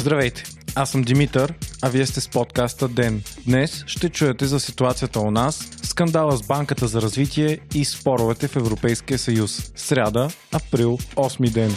Здравейте, 0.00 0.44
аз 0.74 0.90
съм 0.90 1.02
Димитър, 1.02 1.54
а 1.82 1.88
вие 1.88 2.06
сте 2.06 2.20
с 2.20 2.28
подкаста 2.28 2.88
ДЕН. 2.88 3.22
Днес 3.46 3.84
ще 3.86 4.08
чуете 4.08 4.46
за 4.46 4.60
ситуацията 4.60 5.20
у 5.20 5.30
нас, 5.30 5.68
скандала 5.82 6.36
с 6.36 6.42
Банката 6.42 6.88
за 6.88 7.02
развитие 7.02 7.58
и 7.74 7.84
споровете 7.84 8.48
в 8.48 8.56
Европейския 8.56 9.18
съюз. 9.18 9.72
Сряда, 9.76 10.30
април, 10.52 10.98
8 11.16 11.50
ден. 11.50 11.76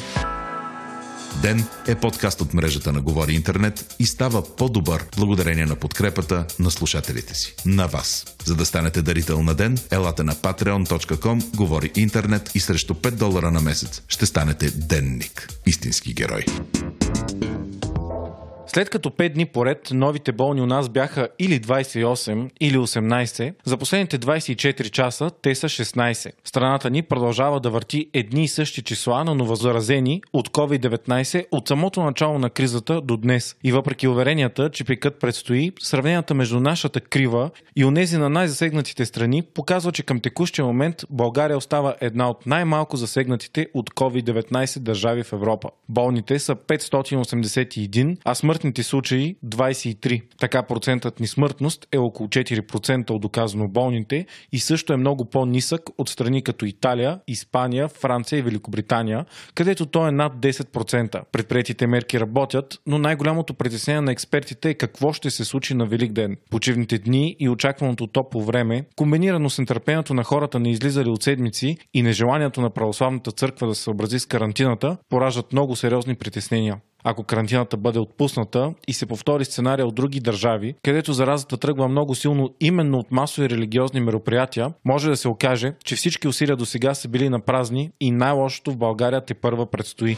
Ден 1.41 1.65
е 1.87 1.95
подкаст 1.95 2.41
от 2.41 2.53
мрежата 2.53 2.91
на 2.91 3.01
Говори 3.01 3.33
Интернет 3.33 3.95
и 3.99 4.05
става 4.05 4.55
по-добър 4.55 5.05
благодарение 5.17 5.65
на 5.65 5.75
подкрепата 5.75 6.45
на 6.59 6.71
слушателите 6.71 7.35
си. 7.35 7.55
На 7.65 7.87
вас. 7.87 8.25
За 8.45 8.55
да 8.55 8.65
станете 8.65 9.01
дарител 9.01 9.43
на 9.43 9.55
Ден, 9.55 9.77
елате 9.91 10.23
на 10.23 10.35
patreon.com, 10.35 11.55
Говори 11.55 11.91
Интернет 11.95 12.51
и 12.55 12.59
срещу 12.59 12.93
5 12.93 13.11
долара 13.11 13.51
на 13.51 13.61
месец 13.61 14.01
ще 14.07 14.25
станете 14.25 14.71
денник. 14.71 15.49
Истински 15.65 16.13
герой. 16.13 16.45
След 18.73 18.89
като 18.89 19.09
5 19.09 19.33
дни 19.33 19.45
поред 19.45 19.89
новите 19.93 20.31
болни 20.31 20.61
у 20.61 20.65
нас 20.65 20.89
бяха 20.89 21.27
или 21.39 21.59
28, 21.59 22.49
или 22.59 22.77
18, 22.77 23.53
за 23.65 23.77
последните 23.77 24.19
24 24.19 24.89
часа 24.89 25.31
те 25.41 25.55
са 25.55 25.69
16. 25.69 26.31
Страната 26.43 26.89
ни 26.89 27.01
продължава 27.01 27.59
да 27.59 27.69
върти 27.69 28.09
едни 28.13 28.43
и 28.43 28.47
същи 28.47 28.81
числа 28.81 29.23
на 29.23 29.35
новозаразени 29.35 30.21
от 30.33 30.49
COVID-19 30.49 31.45
от 31.51 31.67
самото 31.67 32.03
начало 32.03 32.39
на 32.39 32.49
кризата 32.49 33.01
до 33.01 33.17
днес. 33.17 33.55
И 33.63 33.71
въпреки 33.71 34.07
уверенията, 34.07 34.69
че 34.69 34.83
пикът 34.83 35.19
предстои, 35.19 35.71
сравненията 35.79 36.33
между 36.33 36.59
нашата 36.59 37.01
крива 37.01 37.49
и 37.75 37.85
онези 37.85 38.17
на 38.17 38.29
най-засегнатите 38.29 39.05
страни 39.05 39.41
показва, 39.41 39.91
че 39.91 40.03
към 40.03 40.19
текущия 40.19 40.65
момент 40.65 41.05
България 41.09 41.57
остава 41.57 41.95
една 42.01 42.29
от 42.29 42.45
най-малко 42.45 42.97
засегнатите 42.97 43.67
от 43.73 43.89
COVID-19 43.89 44.79
държави 44.79 45.23
в 45.23 45.33
Европа. 45.33 45.69
Болните 45.89 46.39
са 46.39 46.55
581, 46.55 48.17
а 48.25 48.35
смърт 48.35 48.60
смъртните 48.61 48.83
случаи 48.83 49.35
23. 49.45 50.21
Така 50.39 50.63
процентът 50.63 51.19
ни 51.19 51.27
смъртност 51.27 51.87
е 51.91 51.97
около 51.97 52.29
4% 52.29 53.09
от 53.09 53.21
доказано 53.21 53.67
болните 53.67 54.25
и 54.51 54.59
също 54.59 54.93
е 54.93 54.97
много 54.97 55.25
по-нисък 55.25 55.81
от 55.97 56.09
страни 56.09 56.43
като 56.43 56.65
Италия, 56.65 57.19
Испания, 57.27 57.87
Франция 57.87 58.39
и 58.39 58.41
Великобритания, 58.41 59.25
където 59.55 59.85
той 59.85 60.07
е 60.07 60.11
над 60.11 60.33
10%. 60.33 61.21
Предприятите 61.31 61.87
мерки 61.87 62.19
работят, 62.19 62.79
но 62.87 62.97
най-голямото 62.97 63.53
притеснение 63.53 64.01
на 64.01 64.11
експертите 64.11 64.69
е 64.69 64.73
какво 64.73 65.13
ще 65.13 65.29
се 65.29 65.45
случи 65.45 65.73
на 65.73 65.85
Велик 65.85 66.11
ден. 66.11 66.37
Почивните 66.49 66.97
дни 66.97 67.35
и 67.39 67.49
очакваното 67.49 68.07
топло 68.07 68.41
време, 68.41 68.85
комбинирано 68.95 69.49
с 69.49 69.59
нетърпението 69.59 70.13
на 70.13 70.23
хората 70.23 70.59
не 70.59 70.71
излизали 70.71 71.09
от 71.09 71.23
седмици 71.23 71.77
и 71.93 72.03
нежеланието 72.03 72.61
на 72.61 72.69
православната 72.69 73.31
църква 73.31 73.67
да 73.67 73.75
се 73.75 73.83
съобрази 73.83 74.19
с 74.19 74.25
карантината, 74.25 74.97
пораждат 75.09 75.53
много 75.53 75.75
сериозни 75.75 76.15
притеснения 76.15 76.77
ако 77.03 77.23
карантината 77.23 77.77
бъде 77.77 77.99
отпусната 77.99 78.73
и 78.87 78.93
се 78.93 79.05
повтори 79.05 79.45
сценария 79.45 79.87
от 79.87 79.95
други 79.95 80.19
държави, 80.19 80.75
където 80.83 81.13
заразата 81.13 81.57
тръгва 81.57 81.87
много 81.87 82.15
силно 82.15 82.49
именно 82.59 82.97
от 82.97 83.11
масови 83.11 83.49
религиозни 83.49 83.99
мероприятия, 83.99 84.73
може 84.85 85.09
да 85.09 85.17
се 85.17 85.27
окаже, 85.27 85.73
че 85.85 85.95
всички 85.95 86.27
усилия 86.27 86.55
до 86.55 86.65
сега 86.65 86.93
са 86.93 87.07
били 87.07 87.29
на 87.29 87.39
празни 87.39 87.91
и 87.99 88.11
най-лошото 88.11 88.71
в 88.71 88.77
България 88.77 89.25
те 89.25 89.33
първа 89.33 89.65
предстои. 89.65 90.17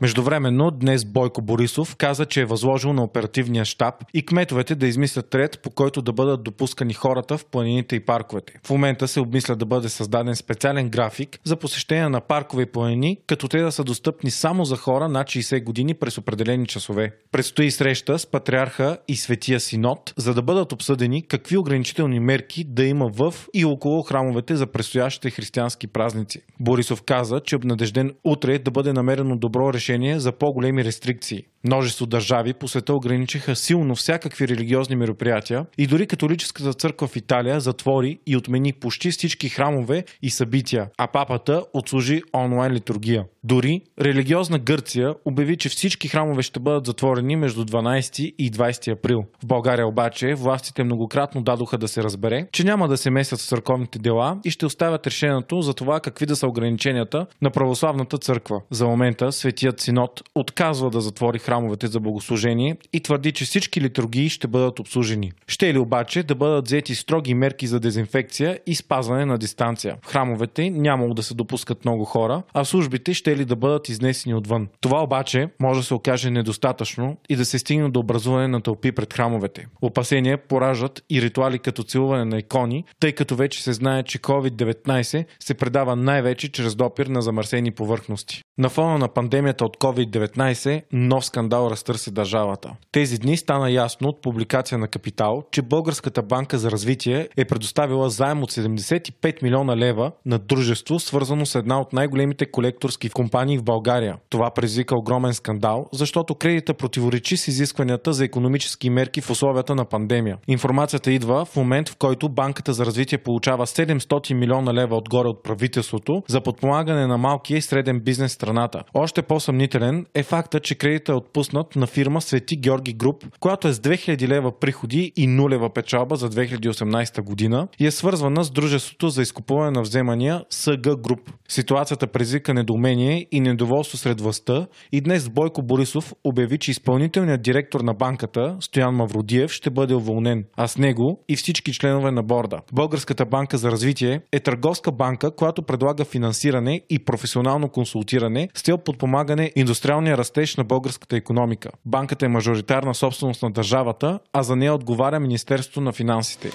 Междувременно, 0.00 0.70
днес 0.70 1.04
Бойко 1.04 1.42
Борисов 1.42 1.96
каза, 1.96 2.26
че 2.26 2.40
е 2.40 2.44
възложил 2.44 2.92
на 2.92 3.02
оперативния 3.02 3.64
щаб 3.64 3.94
и 4.14 4.26
кметовете 4.26 4.74
да 4.74 4.86
измислят 4.86 5.34
ред, 5.34 5.60
по 5.62 5.70
който 5.70 6.02
да 6.02 6.12
бъдат 6.12 6.42
допускани 6.42 6.94
хората 6.94 7.38
в 7.38 7.46
планините 7.46 7.96
и 7.96 8.00
парковете. 8.00 8.52
В 8.66 8.70
момента 8.70 9.08
се 9.08 9.20
обмисля 9.20 9.56
да 9.56 9.66
бъде 9.66 9.88
създаден 9.88 10.36
специален 10.36 10.88
график 10.88 11.40
за 11.44 11.56
посещение 11.56 12.08
на 12.08 12.20
паркове 12.20 12.62
и 12.62 12.66
планини, 12.66 13.18
като 13.26 13.48
те 13.48 13.58
да 13.58 13.72
са 13.72 13.84
достъпни 13.84 14.30
само 14.30 14.64
за 14.64 14.76
хора 14.76 15.08
над 15.08 15.26
60 15.26 15.64
години 15.64 15.94
през 15.94 16.18
определени 16.18 16.66
часове. 16.66 17.12
Предстои 17.32 17.70
среща 17.70 18.18
с 18.18 18.26
патриарха 18.26 18.98
и 19.08 19.16
светия 19.16 19.60
синод, 19.60 20.14
за 20.16 20.34
да 20.34 20.42
бъдат 20.42 20.72
обсъдени 20.72 21.26
какви 21.26 21.56
ограничителни 21.56 22.20
мерки 22.20 22.64
да 22.64 22.84
има 22.84 23.08
в 23.08 23.34
и 23.54 23.64
около 23.64 24.02
храмовете 24.02 24.56
за 24.56 24.66
предстоящите 24.66 25.30
християнски 25.30 25.86
празници. 25.86 26.40
Борисов 26.60 27.02
каза, 27.02 27.40
че 27.44 27.56
обнадежден 27.56 28.12
утре 28.24 28.58
да 28.58 28.70
бъде 28.70 28.92
намерено 28.92 29.36
добро 29.36 29.72
решение 29.72 29.87
решение 29.88 30.20
за 30.20 30.32
по-големи 30.32 30.82
рестрикции. 30.82 31.46
Множество 31.64 32.06
държави 32.06 32.54
по 32.54 32.68
света 32.68 32.94
ограничиха 32.94 33.56
силно 33.56 33.94
всякакви 33.94 34.48
религиозни 34.48 34.96
мероприятия 34.96 35.66
и 35.78 35.86
дори 35.86 36.06
католическата 36.06 36.72
църква 36.72 37.06
в 37.06 37.16
Италия 37.16 37.60
затвори 37.60 38.18
и 38.26 38.36
отмени 38.36 38.72
почти 38.72 39.10
всички 39.10 39.48
храмове 39.48 40.04
и 40.22 40.30
събития, 40.30 40.86
а 40.98 41.06
папата 41.06 41.62
отслужи 41.74 42.22
онлайн 42.34 42.72
литургия. 42.72 43.24
Дори 43.44 43.80
религиозна 44.00 44.58
Гърция 44.58 45.14
обяви, 45.24 45.56
че 45.56 45.68
всички 45.68 46.08
храмове 46.08 46.42
ще 46.42 46.60
бъдат 46.60 46.86
затворени 46.86 47.36
между 47.36 47.64
12 47.64 48.20
и 48.20 48.50
20 48.50 48.92
април. 48.92 49.24
В 49.42 49.46
България 49.46 49.86
обаче 49.86 50.34
властите 50.34 50.84
многократно 50.84 51.42
дадоха 51.42 51.78
да 51.78 51.88
се 51.88 52.02
разбере, 52.02 52.46
че 52.52 52.64
няма 52.64 52.88
да 52.88 52.96
се 52.96 53.10
месят 53.10 53.40
в 53.40 53.46
църковните 53.46 53.98
дела 53.98 54.38
и 54.44 54.50
ще 54.50 54.66
оставят 54.66 55.06
решението 55.06 55.60
за 55.60 55.74
това 55.74 56.00
какви 56.00 56.26
да 56.26 56.36
са 56.36 56.46
ограниченията 56.46 57.26
на 57.42 57.50
православната 57.50 58.18
църква. 58.18 58.60
За 58.70 58.86
момента 58.86 59.32
Светият 59.32 59.80
Синод 59.80 60.22
отказва 60.34 60.90
да 60.90 61.00
затвори 61.00 61.38
храмовете 61.48 61.86
за 61.86 62.00
богослужение 62.00 62.76
и 62.92 63.00
твърди, 63.00 63.32
че 63.32 63.44
всички 63.44 63.80
литургии 63.80 64.28
ще 64.28 64.48
бъдат 64.48 64.78
обслужени. 64.78 65.32
Ще 65.46 65.74
ли 65.74 65.78
обаче 65.78 66.22
да 66.22 66.34
бъдат 66.34 66.66
взети 66.66 66.94
строги 66.94 67.34
мерки 67.34 67.66
за 67.66 67.80
дезинфекция 67.80 68.58
и 68.66 68.74
спазване 68.74 69.24
на 69.24 69.38
дистанция? 69.38 69.96
В 70.02 70.06
храмовете 70.06 70.70
нямало 70.70 71.14
да 71.14 71.22
се 71.22 71.34
допускат 71.34 71.84
много 71.84 72.04
хора, 72.04 72.42
а 72.54 72.64
службите 72.64 73.14
ще 73.14 73.36
ли 73.36 73.44
да 73.44 73.56
бъдат 73.56 73.88
изнесени 73.88 74.34
отвън. 74.34 74.68
Това 74.80 75.02
обаче 75.02 75.48
може 75.60 75.80
да 75.80 75.86
се 75.86 75.94
окаже 75.94 76.30
недостатъчно 76.30 77.16
и 77.28 77.36
да 77.36 77.44
се 77.44 77.58
стигне 77.58 77.90
до 77.90 78.00
образуване 78.00 78.48
на 78.48 78.60
тълпи 78.60 78.92
пред 78.92 79.14
храмовете. 79.14 79.66
Опасения 79.82 80.38
поражат 80.38 81.02
и 81.10 81.22
ритуали 81.22 81.58
като 81.58 81.82
целуване 81.82 82.24
на 82.24 82.38
икони, 82.38 82.84
тъй 83.00 83.12
като 83.12 83.36
вече 83.36 83.62
се 83.62 83.72
знае, 83.72 84.02
че 84.02 84.18
COVID-19 84.18 85.24
се 85.40 85.54
предава 85.54 85.96
най-вече 85.96 86.52
чрез 86.52 86.74
допир 86.74 87.06
на 87.06 87.22
замърсени 87.22 87.70
повърхности. 87.70 88.42
На 88.58 88.68
фона 88.68 88.98
на 88.98 89.08
пандемията 89.08 89.64
от 89.64 89.76
COVID-19, 89.76 90.82
нов 90.92 91.24
скандал 91.38 91.68
разтърси 91.70 92.10
държавата. 92.10 92.70
Тези 92.92 93.18
дни 93.18 93.36
стана 93.36 93.70
ясно 93.70 94.08
от 94.08 94.22
публикация 94.22 94.78
на 94.78 94.88
Капитал, 94.88 95.42
че 95.50 95.62
Българската 95.62 96.22
банка 96.22 96.58
за 96.58 96.70
развитие 96.70 97.28
е 97.36 97.44
предоставила 97.44 98.10
заем 98.10 98.42
от 98.42 98.52
75 98.52 99.42
милиона 99.42 99.76
лева 99.76 100.12
на 100.26 100.38
дружество, 100.38 101.00
свързано 101.00 101.46
с 101.46 101.54
една 101.54 101.80
от 101.80 101.92
най-големите 101.92 102.50
колекторски 102.50 103.10
компании 103.10 103.58
в 103.58 103.62
България. 103.62 104.16
Това 104.30 104.50
предизвика 104.54 104.94
огромен 104.98 105.34
скандал, 105.34 105.86
защото 105.92 106.34
кредита 106.34 106.74
противоречи 106.74 107.36
с 107.36 107.48
изискванията 107.48 108.12
за 108.12 108.24
економически 108.24 108.90
мерки 108.90 109.20
в 109.20 109.30
условията 109.30 109.74
на 109.74 109.84
пандемия. 109.84 110.36
Информацията 110.48 111.12
идва 111.12 111.44
в 111.44 111.56
момент, 111.56 111.88
в 111.88 111.96
който 111.96 112.28
Банката 112.28 112.72
за 112.72 112.86
развитие 112.86 113.18
получава 113.18 113.66
700 113.66 114.34
милиона 114.34 114.74
лева 114.74 114.96
отгоре 114.96 115.28
от 115.28 115.42
правителството 115.42 116.22
за 116.28 116.40
подпомагане 116.40 117.06
на 117.06 117.18
малкия 117.18 117.58
и 117.58 117.62
среден 117.62 118.00
бизнес 118.00 118.32
страната. 118.32 118.82
Още 118.94 119.22
по-съмнителен 119.22 120.06
е 120.14 120.22
факта, 120.22 120.60
че 120.60 120.74
кредитът 120.74 121.08
е 121.08 121.12
отпуснат 121.28 121.76
на 121.76 121.86
фирма 121.86 122.20
Свети 122.20 122.56
Георги 122.56 122.92
Груп, 122.92 123.24
която 123.40 123.68
е 123.68 123.72
с 123.72 123.78
2000 123.78 124.28
лева 124.28 124.58
приходи 124.58 125.12
и 125.16 125.26
нулева 125.26 125.70
печалба 125.70 126.16
за 126.16 126.30
2018 126.30 127.22
година 127.22 127.68
и 127.78 127.86
е 127.86 127.90
свързвана 127.90 128.44
с 128.44 128.50
дружеството 128.50 129.08
за 129.08 129.22
изкупуване 129.22 129.70
на 129.70 129.82
вземания 129.82 130.44
СГ 130.50 130.96
Груп. 130.96 131.30
Ситуацията 131.48 132.06
предизвика 132.06 132.54
недоумение 132.54 133.26
и 133.32 133.40
недоволство 133.40 133.98
сред 133.98 134.20
властта 134.20 134.66
и 134.92 135.00
днес 135.00 135.28
Бойко 135.28 135.62
Борисов 135.62 136.12
обяви, 136.24 136.58
че 136.58 136.70
изпълнителният 136.70 137.42
директор 137.42 137.80
на 137.80 137.94
банката, 137.94 138.56
Стоян 138.60 138.94
Мавродиев, 138.94 139.52
ще 139.52 139.70
бъде 139.70 139.94
уволнен, 139.94 140.44
а 140.56 140.68
с 140.68 140.78
него 140.78 141.24
и 141.28 141.36
всички 141.36 141.72
членове 141.72 142.10
на 142.10 142.22
борда. 142.22 142.60
Българската 142.72 143.26
банка 143.26 143.58
за 143.58 143.70
развитие 143.70 144.20
е 144.32 144.40
търговска 144.40 144.92
банка, 144.92 145.30
която 145.30 145.62
предлага 145.62 146.04
финансиране 146.04 146.82
и 146.90 146.98
професионално 146.98 147.68
консултиране 147.68 148.48
с 148.54 148.62
цел 148.62 148.78
подпомагане 148.78 149.52
индустриалния 149.56 150.18
растеж 150.18 150.56
на 150.56 150.64
българската 150.64 151.17
економика. 151.18 151.70
Банката 151.84 152.26
е 152.26 152.28
мажоритарна 152.28 152.94
собственост 152.94 153.42
на 153.42 153.50
държавата, 153.50 154.18
а 154.32 154.42
за 154.42 154.56
нея 154.56 154.74
отговаря 154.74 155.20
Министерството 155.20 155.80
на 155.80 155.92
финансите 155.92 156.50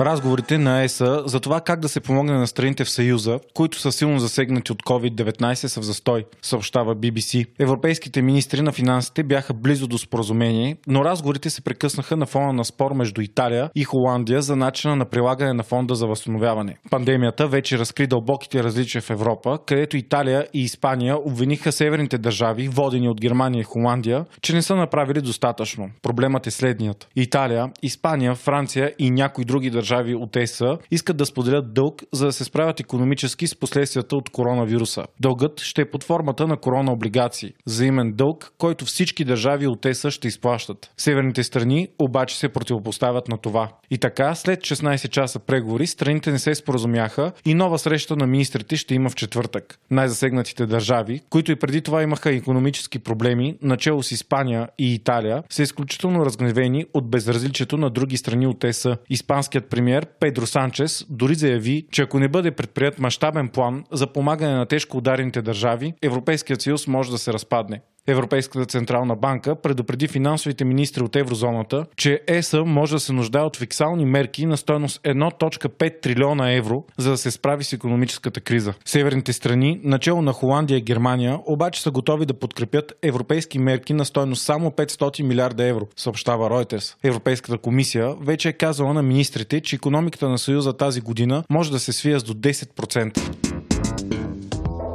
разговорите 0.00 0.58
на 0.58 0.82
ЕСА 0.82 1.22
за 1.26 1.40
това 1.40 1.60
как 1.60 1.80
да 1.80 1.88
се 1.88 2.00
помогне 2.00 2.32
на 2.32 2.46
страните 2.46 2.84
в 2.84 2.90
Съюза, 2.90 3.40
които 3.54 3.80
са 3.80 3.92
силно 3.92 4.18
засегнати 4.18 4.72
от 4.72 4.82
COVID-19 4.82 5.54
са 5.54 5.80
в 5.80 5.84
застой, 5.84 6.24
съобщава 6.42 6.96
BBC. 6.96 7.46
Европейските 7.58 8.22
министри 8.22 8.62
на 8.62 8.72
финансите 8.72 9.22
бяха 9.22 9.54
близо 9.54 9.86
до 9.86 9.98
споразумение, 9.98 10.76
но 10.86 11.04
разговорите 11.04 11.50
се 11.50 11.60
прекъснаха 11.60 12.16
на 12.16 12.26
фона 12.26 12.52
на 12.52 12.64
спор 12.64 12.92
между 12.92 13.20
Италия 13.20 13.70
и 13.74 13.84
Холандия 13.84 14.42
за 14.42 14.56
начина 14.56 14.96
на 14.96 15.04
прилагане 15.04 15.52
на 15.52 15.62
фонда 15.62 15.94
за 15.94 16.06
възстановяване. 16.06 16.76
Пандемията 16.90 17.48
вече 17.48 17.78
разкри 17.78 18.06
дълбоките 18.06 18.64
различия 18.64 19.02
в 19.02 19.10
Европа, 19.10 19.58
където 19.66 19.96
Италия 19.96 20.46
и 20.54 20.60
Испания 20.60 21.16
обвиниха 21.28 21.72
северните 21.72 22.18
държави, 22.18 22.68
водени 22.68 23.08
от 23.08 23.20
Германия 23.20 23.60
и 23.60 23.64
Холандия, 23.64 24.24
че 24.42 24.54
не 24.54 24.62
са 24.62 24.76
направили 24.76 25.20
достатъчно. 25.20 25.90
Проблемът 26.02 26.46
е 26.46 26.50
следният. 26.50 27.08
Италия, 27.16 27.70
Испания, 27.82 28.34
Франция 28.34 28.92
и 28.98 29.10
някои 29.10 29.44
други 29.44 29.70
държави 29.70 29.83
държави 29.84 30.14
от 30.14 30.36
ЕС 30.36 30.62
искат 30.90 31.16
да 31.16 31.26
споделят 31.26 31.74
дълг, 31.74 32.02
за 32.12 32.26
да 32.26 32.32
се 32.32 32.44
справят 32.44 32.80
економически 32.80 33.46
с 33.46 33.56
последствията 33.56 34.16
от 34.16 34.30
коронавируса. 34.30 35.04
Дългът 35.20 35.60
ще 35.60 35.82
е 35.82 35.90
под 35.90 36.04
формата 36.04 36.46
на 36.46 36.56
корона 36.56 36.92
облигации, 36.92 37.52
взаимен 37.66 38.12
дълг, 38.12 38.52
който 38.58 38.84
всички 38.84 39.24
държави 39.24 39.66
от 39.66 39.86
ЕС 39.86 40.06
ще 40.08 40.28
изплащат. 40.28 40.90
Северните 40.96 41.42
страни 41.42 41.88
обаче 41.98 42.38
се 42.38 42.48
противопоставят 42.48 43.28
на 43.28 43.38
това. 43.38 43.68
И 43.90 43.98
така, 43.98 44.34
след 44.34 44.60
16 44.60 45.08
часа 45.08 45.38
преговори, 45.38 45.86
страните 45.86 46.30
не 46.30 46.38
се 46.38 46.54
споразумяха 46.54 47.32
и 47.44 47.54
нова 47.54 47.78
среща 47.78 48.16
на 48.16 48.26
министрите 48.26 48.76
ще 48.76 48.94
има 48.94 49.10
в 49.10 49.14
четвъртък. 49.14 49.78
Най-засегнатите 49.90 50.66
държави, 50.66 51.20
които 51.30 51.52
и 51.52 51.56
преди 51.56 51.80
това 51.80 52.02
имаха 52.02 52.30
економически 52.30 52.98
проблеми, 52.98 53.54
начало 53.62 54.02
с 54.02 54.12
Испания 54.12 54.68
и 54.78 54.94
Италия, 54.94 55.42
са 55.50 55.62
изключително 55.62 56.24
разгневени 56.26 56.84
от 56.94 57.10
безразличието 57.10 57.76
на 57.76 57.90
други 57.90 58.16
страни 58.16 58.46
от 58.46 58.64
ЕС. 58.64 58.86
Испанският 59.10 59.70
премьер 59.74 60.06
Педро 60.20 60.46
Санчес 60.46 61.06
дори 61.10 61.34
заяви, 61.34 61.86
че 61.90 62.02
ако 62.02 62.18
не 62.18 62.28
бъде 62.28 62.50
предприят 62.50 62.98
мащабен 62.98 63.48
план 63.48 63.84
за 63.92 64.12
помагане 64.12 64.54
на 64.54 64.66
тежко 64.66 64.96
ударените 64.96 65.42
държави, 65.42 65.94
Европейският 66.02 66.60
съюз 66.60 66.86
може 66.86 67.10
да 67.10 67.18
се 67.18 67.32
разпадне. 67.32 67.80
Европейската 68.06 68.66
централна 68.66 69.16
банка 69.16 69.54
предупреди 69.54 70.08
финансовите 70.08 70.64
министри 70.64 71.02
от 71.02 71.16
еврозоната, 71.16 71.86
че 71.96 72.20
ЕСА 72.26 72.64
може 72.64 72.94
да 72.94 73.00
се 73.00 73.12
нуждае 73.12 73.42
от 73.42 73.56
фиксални 73.56 74.04
мерки 74.04 74.46
на 74.46 74.56
стоеност 74.56 75.02
1.5 75.02 76.00
трилиона 76.00 76.52
евро, 76.52 76.84
за 76.98 77.10
да 77.10 77.16
се 77.16 77.30
справи 77.30 77.64
с 77.64 77.72
економическата 77.72 78.40
криза. 78.40 78.74
Северните 78.84 79.32
страни, 79.32 79.80
начало 79.84 80.22
на 80.22 80.32
Холандия 80.32 80.78
и 80.78 80.82
Германия, 80.82 81.38
обаче 81.46 81.82
са 81.82 81.90
готови 81.90 82.26
да 82.26 82.34
подкрепят 82.34 82.92
европейски 83.02 83.58
мерки 83.58 83.94
на 83.94 84.04
стоеност 84.04 84.42
само 84.42 84.70
500 84.70 85.22
милиарда 85.22 85.64
евро, 85.64 85.86
съобщава 85.96 86.50
Reuters. 86.50 86.94
Европейската 87.02 87.58
комисия 87.58 88.14
вече 88.20 88.48
е 88.48 88.52
казала 88.52 88.94
на 88.94 89.02
министрите, 89.02 89.60
че 89.60 89.76
економиката 89.76 90.28
на 90.28 90.38
Съюза 90.38 90.72
тази 90.72 91.00
година 91.00 91.44
може 91.50 91.70
да 91.70 91.78
се 91.78 91.92
свие 91.92 92.18
с 92.18 92.22
до 92.22 92.34
10%. 92.34 93.43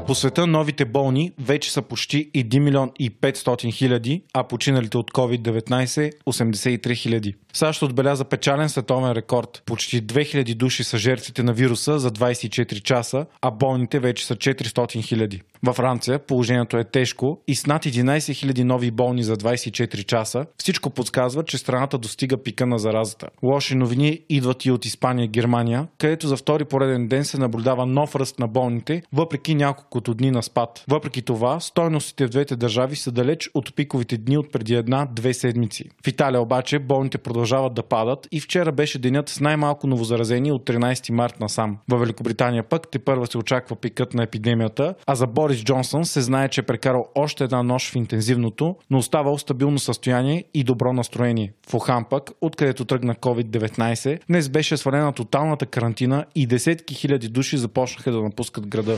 По 0.09 0.15
света 0.15 0.47
новите 0.47 0.85
болни 0.85 1.31
вече 1.39 1.71
са 1.71 1.81
почти 1.81 2.31
1 2.31 2.59
милион 2.59 2.91
и 2.99 3.11
500 3.11 3.73
хиляди, 3.73 4.23
а 4.33 4.43
починалите 4.43 4.97
от 4.97 5.11
COVID-19 5.11 6.11
83 6.25 6.95
хиляди. 6.95 7.35
САЩ 7.53 7.81
отбеляза 7.81 8.25
печален 8.25 8.69
световен 8.69 9.11
рекорд. 9.11 9.63
Почти 9.65 10.03
2000 10.03 10.55
души 10.55 10.83
са 10.83 10.97
жертвите 10.97 11.43
на 11.43 11.53
вируса 11.53 11.99
за 11.99 12.11
24 12.11 12.81
часа, 12.81 13.25
а 13.41 13.51
болните 13.51 13.99
вече 13.99 14.25
са 14.25 14.35
400 14.35 15.03
хиляди. 15.03 15.41
Във 15.63 15.75
Франция 15.75 16.19
положението 16.19 16.77
е 16.77 16.83
тежко 16.83 17.41
и 17.47 17.55
с 17.55 17.65
над 17.65 17.83
11 17.83 18.17
000 18.17 18.63
нови 18.63 18.91
болни 18.91 19.23
за 19.23 19.37
24 19.37 20.05
часа 20.05 20.45
всичко 20.57 20.89
подсказва, 20.89 21.43
че 21.43 21.57
страната 21.57 21.97
достига 21.97 22.43
пика 22.43 22.65
на 22.65 22.79
заразата. 22.79 23.27
Лоши 23.43 23.75
новини 23.75 24.19
идват 24.29 24.65
и 24.65 24.71
от 24.71 24.85
Испания 24.85 25.25
и 25.25 25.27
Германия, 25.27 25.87
където 25.97 26.27
за 26.27 26.37
втори 26.37 26.65
пореден 26.65 27.07
ден 27.07 27.25
се 27.25 27.37
наблюдава 27.37 27.85
нов 27.85 28.15
ръст 28.15 28.39
на 28.39 28.47
болните, 28.47 29.01
въпреки 29.13 29.55
няколкото 29.55 30.13
дни 30.13 30.31
на 30.31 30.43
спад. 30.43 30.83
Въпреки 30.89 31.21
това, 31.21 31.59
стойностите 31.59 32.25
в 32.25 32.29
двете 32.29 32.55
държави 32.55 32.95
са 32.95 33.11
далеч 33.11 33.49
от 33.53 33.75
пиковите 33.75 34.17
дни 34.17 34.37
от 34.37 34.51
преди 34.51 34.75
една-две 34.75 35.33
седмици. 35.33 35.83
В 36.03 36.07
Италия 36.07 36.41
обаче 36.41 36.79
болните 36.79 37.17
продължават 37.17 37.38
да 37.71 37.83
падат 37.83 38.27
и 38.31 38.39
вчера 38.39 38.71
беше 38.71 38.99
денят 38.99 39.29
с 39.29 39.39
най-малко 39.39 39.87
новозаразени 39.87 40.51
от 40.51 40.65
13 40.65 41.11
март 41.11 41.39
насам. 41.39 41.77
Във 41.89 41.99
Великобритания 41.99 42.63
пък 42.63 42.87
те 42.91 42.99
първа 42.99 43.27
се 43.27 43.37
очаква 43.37 43.75
пикът 43.75 44.13
на 44.13 44.23
епидемията, 44.23 44.95
а 45.07 45.15
за 45.15 45.27
Борис 45.27 45.63
Джонсън 45.63 46.05
се 46.05 46.21
знае, 46.21 46.49
че 46.49 46.61
е 46.61 46.65
прекарал 46.65 47.07
още 47.15 47.43
една 47.43 47.63
нощ 47.63 47.91
в 47.91 47.95
интензивното, 47.95 48.75
но 48.89 48.97
оставал 48.97 49.37
стабилно 49.37 49.79
състояние 49.79 50.43
и 50.53 50.63
добро 50.63 50.93
настроение. 50.93 51.53
В 51.69 51.73
Ухан 51.73 52.05
пък, 52.09 52.31
откъдето 52.41 52.85
тръгна 52.85 53.15
COVID-19, 53.15 54.19
днес 54.27 54.49
беше 54.49 54.77
свалена 54.77 55.13
тоталната 55.13 55.65
карантина 55.65 56.25
и 56.35 56.47
десетки 56.47 56.95
хиляди 56.95 57.29
души 57.29 57.57
започнаха 57.57 58.11
да 58.11 58.21
напускат 58.21 58.67
града. 58.67 58.97